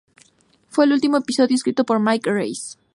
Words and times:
Fue 0.67 0.85
el 0.85 0.93
último 0.93 1.17
episodio 1.17 1.55
escrito 1.55 1.83
por 1.83 1.99
Mike 1.99 2.27
Reiss. 2.31 2.79